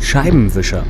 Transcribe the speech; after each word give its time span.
Scheibenwischer. 0.00 0.84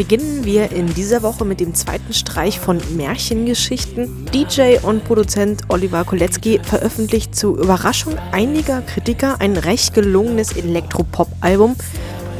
Beginnen 0.00 0.46
wir 0.46 0.72
in 0.72 0.86
dieser 0.94 1.22
Woche 1.22 1.44
mit 1.44 1.60
dem 1.60 1.74
zweiten 1.74 2.14
Streich 2.14 2.58
von 2.58 2.80
Märchengeschichten. 2.96 4.26
DJ 4.32 4.78
und 4.82 5.04
Produzent 5.04 5.64
Oliver 5.68 6.04
Kolecki 6.04 6.58
veröffentlicht 6.62 7.36
zu 7.36 7.58
Überraschung 7.58 8.14
einiger 8.32 8.80
Kritiker 8.80 9.40
ein 9.40 9.58
recht 9.58 9.92
gelungenes 9.92 10.56
Elektropop-Album, 10.56 11.76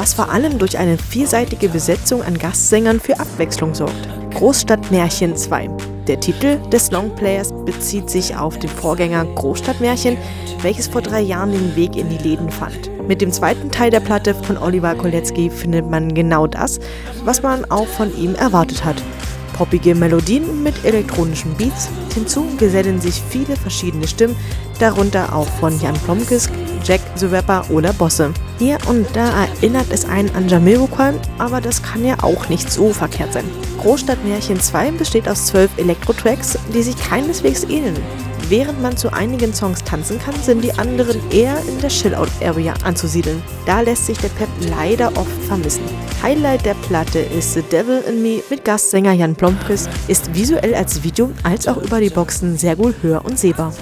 was 0.01 0.14
vor 0.14 0.30
allem 0.30 0.59
durch 0.59 0.79
eine 0.79 0.97
vielseitige 0.97 1.69
Besetzung 1.69 2.23
an 2.23 2.38
Gastsängern 2.38 3.01
für 3.01 3.20
Abwechslung 3.20 3.75
sorgt. 3.75 4.09
Großstadtmärchen 4.33 5.37
2. 5.37 5.69
Der 6.06 6.19
Titel 6.19 6.56
des 6.70 6.91
Longplayers 6.91 7.52
bezieht 7.66 8.09
sich 8.09 8.34
auf 8.34 8.59
den 8.59 8.70
Vorgänger 8.70 9.27
Großstadtmärchen, 9.27 10.16
welches 10.62 10.89
vor 10.89 11.02
drei 11.02 11.20
Jahren 11.20 11.52
den 11.52 11.77
Weg 11.77 11.97
in 11.97 12.09
die 12.09 12.16
Läden 12.16 12.51
fand. 12.51 12.91
Mit 13.06 13.20
dem 13.20 13.30
zweiten 13.30 13.70
Teil 13.70 13.91
der 13.91 14.01
Platte 14.01 14.34
von 14.34 14.56
Oliver 14.56 14.95
Kolecki 14.95 15.51
findet 15.51 15.91
man 15.91 16.14
genau 16.14 16.47
das, 16.47 16.80
was 17.27 17.42
man 17.42 17.70
auch 17.70 17.87
von 17.87 18.11
ihm 18.17 18.34
erwartet 18.37 18.83
hat. 18.83 19.03
Poppige 19.53 19.95
Melodien 19.95 20.62
mit 20.62 20.83
elektronischen 20.83 21.53
Beats. 21.56 21.91
Hinzu 22.14 22.47
gesellen 22.56 23.03
sich 23.03 23.20
viele 23.28 23.55
verschiedene 23.55 24.09
Stimmen, 24.09 24.37
darunter 24.78 25.37
auch 25.37 25.48
von 25.61 25.78
Jan 25.78 25.92
Plomkes, 26.06 26.48
Jack 26.83 27.01
the 27.16 27.27
Rapper 27.27 27.65
oder 27.70 27.93
Bosse. 27.93 28.33
Hier 28.59 28.79
und 28.89 29.07
da 29.15 29.45
erinnert 29.45 29.87
es 29.91 30.05
einen 30.05 30.34
an 30.34 30.48
Jamiroquai, 30.48 31.15
aber 31.39 31.61
das 31.61 31.83
kann 31.83 32.05
ja 32.05 32.16
auch 32.23 32.48
nicht 32.48 32.70
so 32.70 32.92
verkehrt 32.92 33.33
sein. 33.33 33.45
Großstadtmärchen 33.81 34.61
2 34.61 34.91
besteht 34.92 35.28
aus 35.28 35.47
zwölf 35.47 35.70
Elektro-Tracks, 35.78 36.58
die 36.75 36.83
sich 36.83 36.97
keineswegs 36.97 37.64
ähneln. 37.64 37.97
Während 38.51 38.83
man 38.83 38.97
zu 38.97 39.12
einigen 39.12 39.55
Songs 39.55 39.84
tanzen 39.84 40.19
kann, 40.19 40.34
sind 40.42 40.64
die 40.64 40.73
anderen 40.73 41.20
eher 41.31 41.56
in 41.69 41.81
der 41.81 41.89
Chill-Out-Area 41.89 42.75
anzusiedeln. 42.84 43.41
Da 43.64 43.81
lässt 43.81 44.06
sich 44.06 44.19
der 44.19 44.28
Pep 44.31 44.48
leider 44.77 45.17
oft 45.17 45.45
vermissen. 45.47 45.84
Highlight 46.20 46.67
der 46.67 46.75
Platte 46.75 47.20
ist 47.20 47.55
The 47.55 47.62
Devil 47.62 48.03
in 48.08 48.23
Me 48.23 48.42
mit 48.51 48.64
Gastsänger 48.64 49.12
Jan 49.12 49.36
Plompris, 49.36 49.89
ist 50.08 50.34
visuell 50.34 50.75
als 50.75 51.03
Video 51.05 51.31
als 51.45 51.69
auch 51.69 51.77
über 51.77 52.01
die 52.01 52.11
Boxen 52.11 52.58
sehr 52.58 52.75
gut 52.75 52.97
hör- 53.03 53.25
und 53.25 53.39
sehbar. 53.39 53.73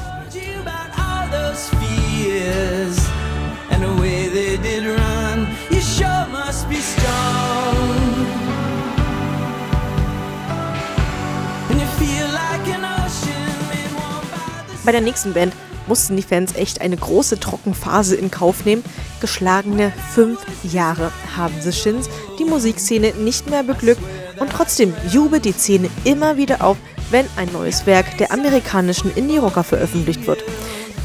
Bei 14.89 14.93
der 14.93 15.03
nächsten 15.03 15.35
Band 15.35 15.53
mussten 15.87 16.17
die 16.17 16.23
Fans 16.23 16.55
echt 16.55 16.81
eine 16.81 16.97
große 16.97 17.39
Trockenphase 17.39 18.17
in 18.17 18.31
Kauf 18.31 18.65
nehmen. 18.65 18.83
Geschlagene 19.21 19.93
fünf 20.15 20.39
Jahre 20.63 21.13
haben 21.37 21.53
The 21.61 21.73
Shins 21.73 22.09
die 22.39 22.47
Musikszene 22.47 23.13
nicht 23.13 23.51
mehr 23.51 23.63
beglückt 23.65 24.01
und 24.41 24.51
trotzdem 24.51 24.95
jubelt 25.13 25.45
die 25.45 25.53
Szene 25.53 25.91
immer 26.05 26.39
wieder 26.39 26.65
auf, 26.65 26.79
wenn 27.11 27.27
ein 27.37 27.53
neues 27.53 27.85
Werk 27.85 28.17
der 28.17 28.33
amerikanischen 28.33 29.15
Indie-Rocker 29.15 29.63
veröffentlicht 29.63 30.27
wird. 30.27 30.43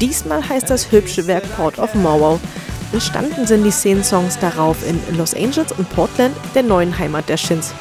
Diesmal 0.00 0.48
heißt 0.48 0.70
das 0.70 0.90
hübsche 0.90 1.26
Werk 1.26 1.44
Port 1.54 1.78
of 1.78 1.94
Morrow. 1.94 2.40
Entstanden 2.94 3.46
sind 3.46 3.64
die 3.64 3.70
Szenensongs 3.70 4.38
darauf 4.38 4.78
in 4.88 4.98
Los 5.18 5.34
Angeles 5.34 5.72
und 5.72 5.90
Portland, 5.90 6.34
der 6.54 6.62
neuen 6.62 6.98
Heimat 6.98 7.28
der 7.28 7.36
Shins. 7.36 7.74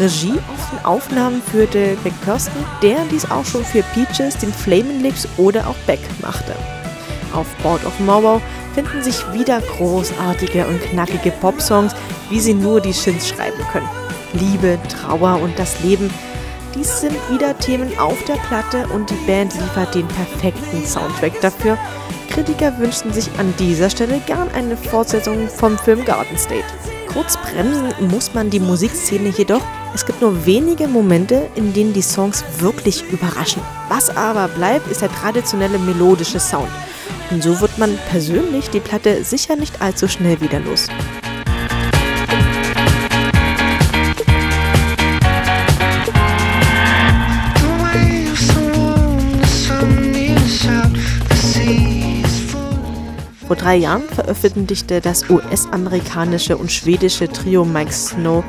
Regie 0.00 0.38
auf 0.52 0.70
den 0.70 0.84
Aufnahmen 0.86 1.42
führte 1.42 1.96
Kirsten, 2.24 2.64
der 2.82 3.04
dies 3.10 3.30
auch 3.30 3.44
schon 3.44 3.62
für 3.62 3.82
Peaches, 3.94 4.38
den 4.38 4.52
Flamin' 4.52 5.02
Lips 5.02 5.28
oder 5.36 5.68
auch 5.68 5.76
Beck 5.86 6.00
machte. 6.22 6.54
Auf 7.34 7.46
Board 7.62 7.84
of 7.84 8.00
Mauer 8.00 8.40
finden 8.74 9.02
sich 9.02 9.20
wieder 9.34 9.60
großartige 9.60 10.66
und 10.66 10.80
knackige 10.80 11.30
Popsongs, 11.32 11.94
wie 12.30 12.40
sie 12.40 12.54
nur 12.54 12.80
die 12.80 12.94
Shins 12.94 13.28
schreiben 13.28 13.62
können. 13.70 13.88
Liebe, 14.32 14.78
Trauer 14.88 15.38
und 15.42 15.58
das 15.58 15.78
Leben, 15.82 16.10
dies 16.74 17.00
sind 17.00 17.16
wieder 17.30 17.58
Themen 17.58 17.96
auf 17.98 18.22
der 18.24 18.38
Platte 18.48 18.86
und 18.94 19.10
die 19.10 19.26
Band 19.26 19.52
liefert 19.54 19.94
den 19.94 20.08
perfekten 20.08 20.86
Soundtrack 20.86 21.40
dafür. 21.42 21.76
Kritiker 22.40 22.78
wünschten 22.78 23.12
sich 23.12 23.28
an 23.36 23.52
dieser 23.58 23.90
Stelle 23.90 24.18
gern 24.24 24.48
eine 24.54 24.74
Fortsetzung 24.74 25.46
vom 25.46 25.76
Film 25.76 26.02
Garden 26.06 26.38
State. 26.38 26.64
Kurz 27.12 27.36
bremsen 27.36 27.92
muss 28.08 28.32
man 28.32 28.48
die 28.48 28.60
Musikszene 28.60 29.28
jedoch. 29.28 29.60
Es 29.94 30.06
gibt 30.06 30.22
nur 30.22 30.46
wenige 30.46 30.88
Momente, 30.88 31.50
in 31.54 31.74
denen 31.74 31.92
die 31.92 32.00
Songs 32.00 32.42
wirklich 32.58 33.04
überraschen. 33.12 33.60
Was 33.90 34.16
aber 34.16 34.48
bleibt, 34.48 34.90
ist 34.90 35.02
der 35.02 35.12
traditionelle 35.12 35.78
melodische 35.78 36.40
Sound. 36.40 36.70
Und 37.30 37.42
so 37.42 37.60
wird 37.60 37.76
man 37.76 37.98
persönlich 38.08 38.70
die 38.70 38.80
Platte 38.80 39.22
sicher 39.22 39.56
nicht 39.56 39.82
allzu 39.82 40.08
schnell 40.08 40.40
wieder 40.40 40.60
los. 40.60 40.86
Vor 53.50 53.56
drei 53.56 53.78
Jahren 53.78 54.04
veröffentlichte 54.04 55.00
das 55.00 55.28
US-amerikanische 55.28 56.56
und 56.56 56.70
schwedische 56.70 57.26
Trio 57.26 57.64
Mike 57.64 57.92
Snow 57.92 58.44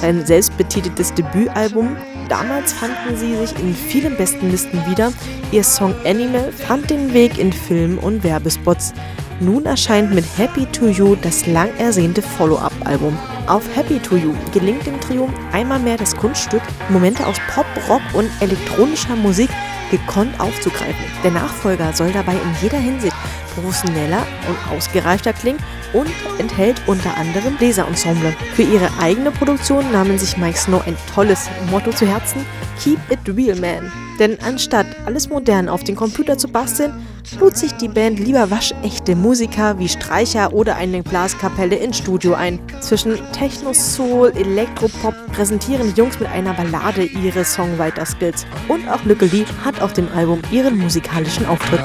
sein 0.00 0.26
selbstbetiteltes 0.26 1.14
Debütalbum. 1.14 1.96
Damals 2.28 2.72
fanden 2.72 3.16
sie 3.16 3.36
sich 3.36 3.56
in 3.60 3.72
vielen 3.72 4.16
besten 4.16 4.50
Listen 4.50 4.84
wieder. 4.90 5.12
Ihr 5.52 5.62
Song 5.62 5.94
Animal 6.04 6.50
fand 6.50 6.90
den 6.90 7.14
Weg 7.14 7.38
in 7.38 7.52
Filmen 7.52 7.98
und 7.98 8.24
Werbespots. 8.24 8.92
Nun 9.38 9.66
erscheint 9.66 10.12
mit 10.12 10.24
Happy 10.36 10.66
to 10.72 10.88
You 10.88 11.14
das 11.14 11.46
lang 11.46 11.70
ersehnte 11.78 12.20
Follow-up-Album. 12.20 13.16
Auf 13.50 13.64
Happy 13.74 13.98
to 13.98 14.16
You 14.16 14.32
gelingt 14.52 14.86
dem 14.86 15.00
Trio 15.00 15.28
einmal 15.50 15.80
mehr 15.80 15.96
das 15.96 16.14
Kunststück, 16.14 16.62
Momente 16.88 17.26
aus 17.26 17.36
Pop, 17.52 17.66
Rock 17.88 18.00
und 18.12 18.30
elektronischer 18.38 19.16
Musik 19.16 19.50
gekonnt 19.90 20.38
aufzugreifen. 20.38 21.04
Der 21.24 21.32
Nachfolger 21.32 21.92
soll 21.92 22.12
dabei 22.12 22.34
in 22.34 22.62
jeder 22.62 22.78
Hinsicht 22.78 23.16
professioneller 23.56 24.24
und 24.48 24.72
ausgereifter 24.72 25.32
klingen 25.32 25.58
und 25.92 26.08
enthält 26.38 26.80
unter 26.86 27.16
anderem 27.16 27.56
Bläserensemble. 27.56 28.36
Für 28.54 28.62
ihre 28.62 28.88
eigene 29.00 29.32
Produktion 29.32 29.90
nahmen 29.90 30.16
sich 30.16 30.36
Mike 30.36 30.56
Snow 30.56 30.86
ein 30.86 30.96
tolles 31.12 31.48
Motto 31.72 31.90
zu 31.90 32.06
Herzen: 32.06 32.46
Keep 32.80 33.00
it 33.10 33.36
real, 33.36 33.56
man. 33.56 33.90
Denn 34.20 34.38
anstatt 34.46 34.86
alles 35.06 35.28
modern 35.28 35.68
auf 35.68 35.82
den 35.82 35.96
Computer 35.96 36.36
zu 36.36 36.46
basteln, 36.46 36.92
lud 37.40 37.56
sich 37.56 37.72
die 37.72 37.88
Band 37.88 38.18
lieber 38.18 38.50
waschechte 38.50 39.16
Musiker 39.16 39.78
wie 39.78 39.88
Streicher 39.88 40.52
oder 40.52 40.76
eine 40.76 41.02
Blaskapelle 41.02 41.76
ins 41.76 41.98
Studio 41.98 42.34
ein. 42.34 42.58
Zwischen 42.80 43.18
Techno, 43.40 43.72
Soul, 43.72 44.32
Elektropop 44.36 45.14
präsentieren 45.32 45.94
die 45.94 45.98
Jungs 45.98 46.20
mit 46.20 46.28
einer 46.28 46.52
Ballade 46.52 47.04
ihre 47.04 47.42
Songwriter-Skills. 47.42 48.44
Und 48.68 48.86
auch 48.86 49.02
Lücke 49.04 49.24
Lee 49.24 49.46
hat 49.64 49.80
auf 49.80 49.94
dem 49.94 50.12
Album 50.12 50.42
ihren 50.50 50.76
musikalischen 50.76 51.46
Auftritt. 51.46 51.80